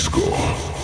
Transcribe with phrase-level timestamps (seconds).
[0.00, 0.79] score.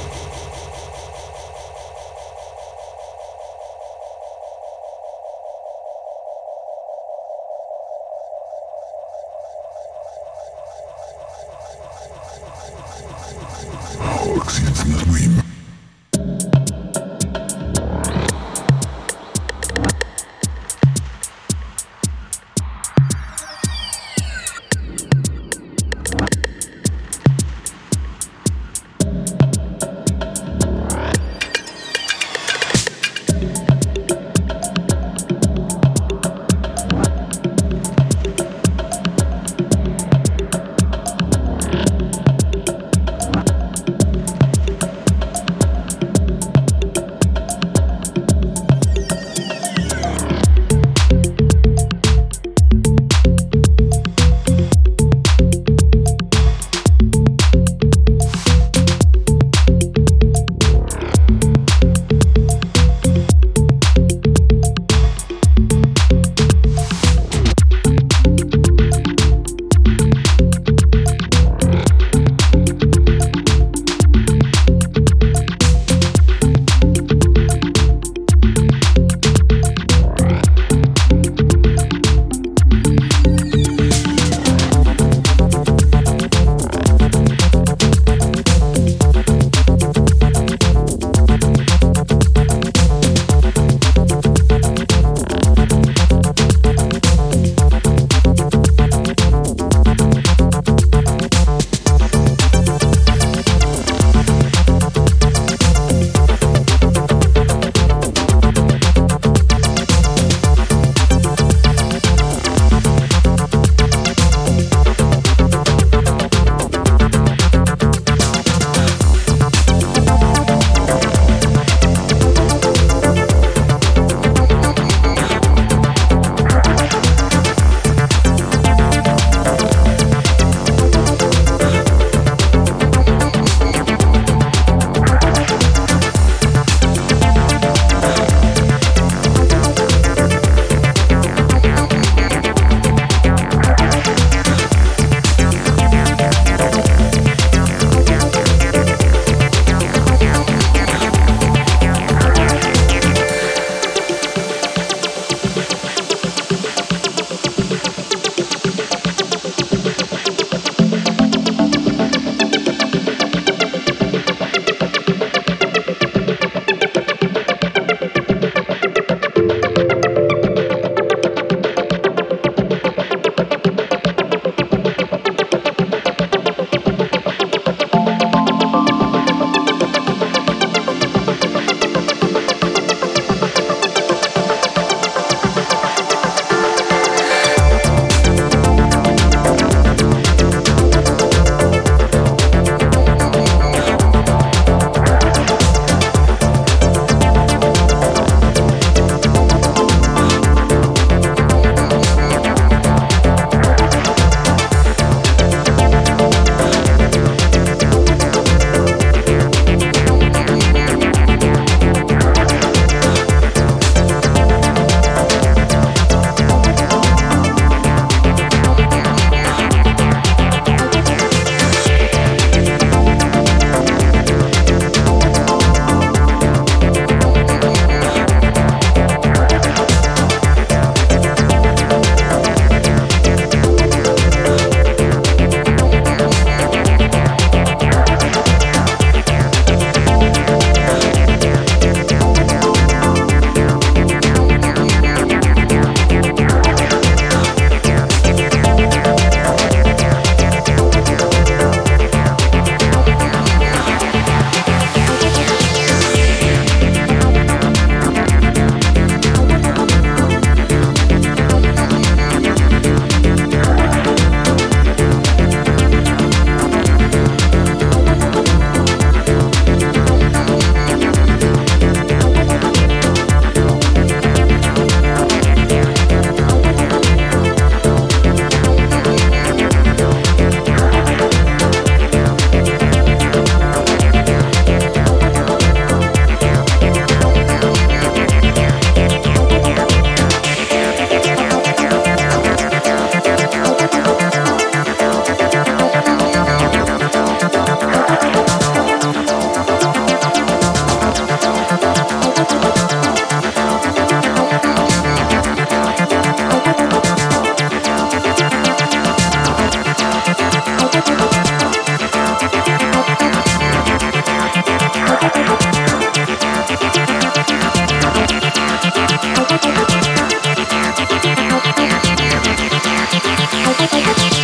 [323.78, 324.35] I got you.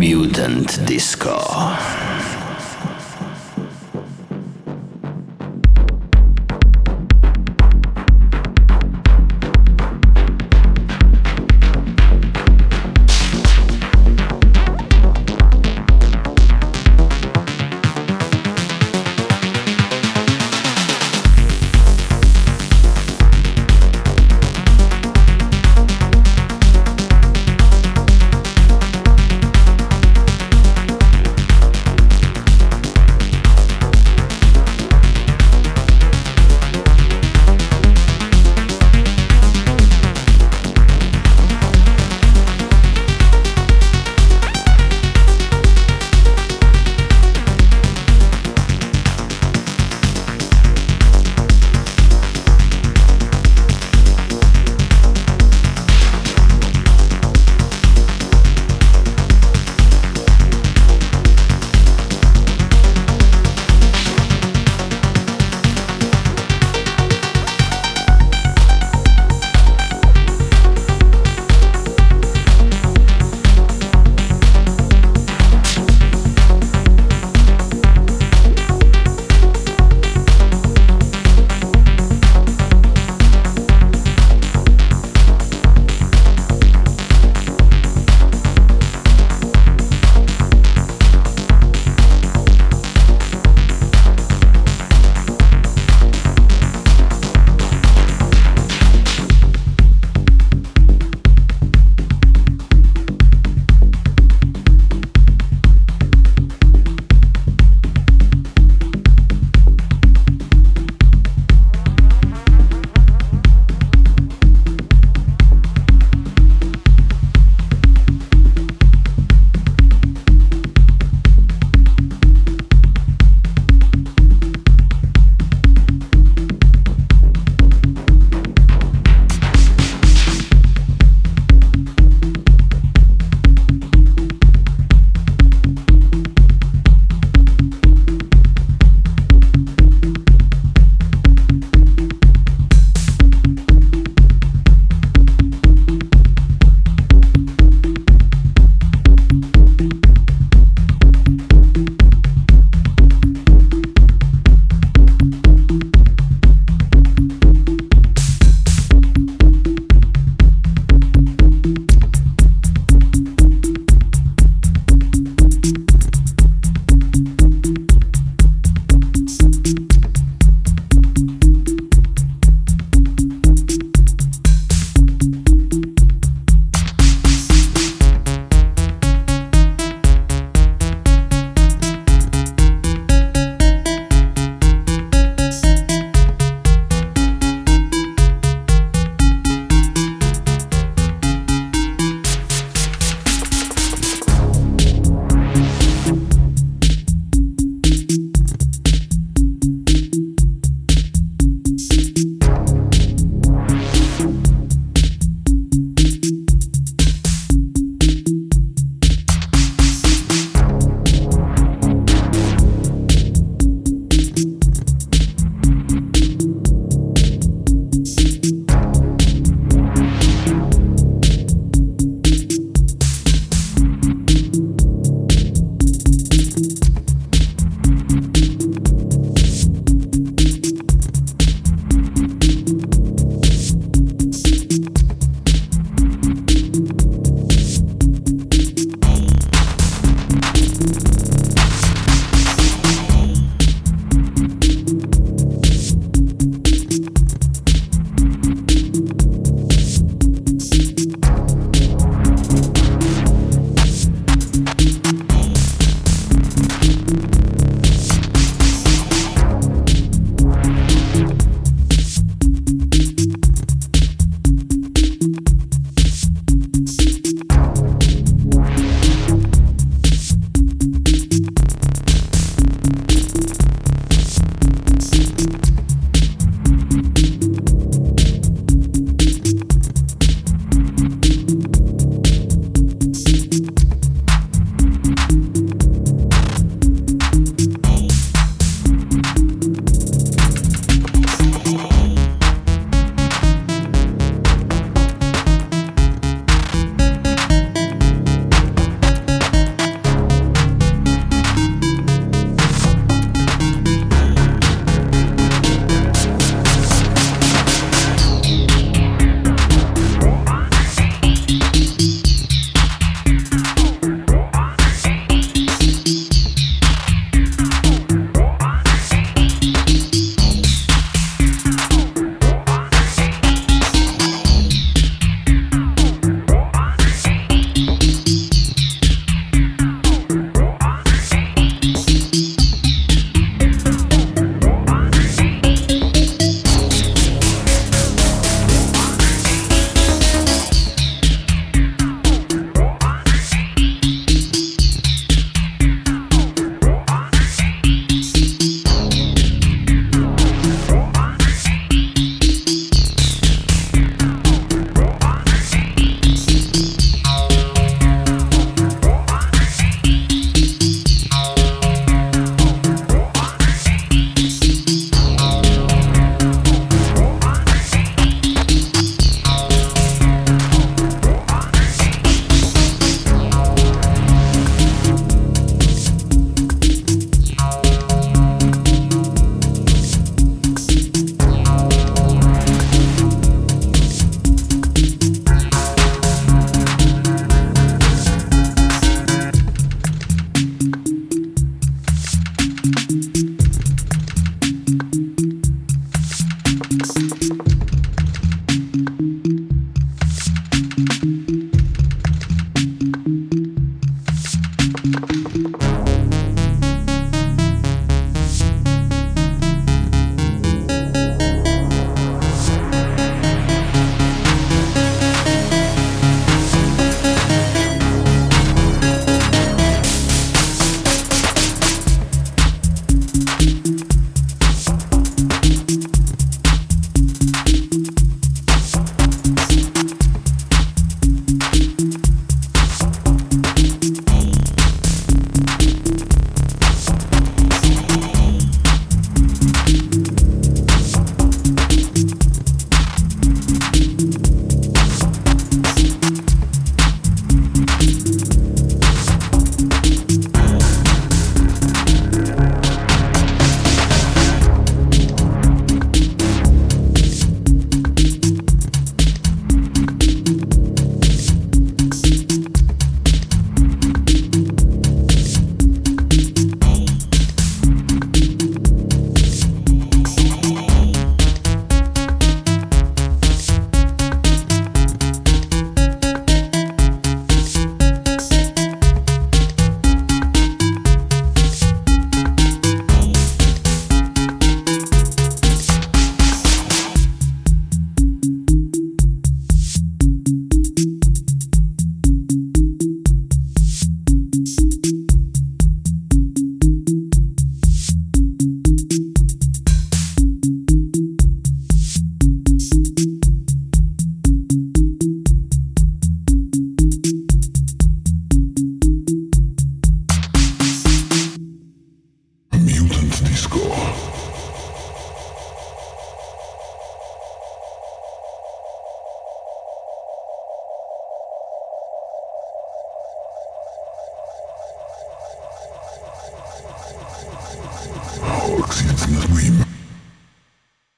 [0.00, 1.36] Mutant Disco.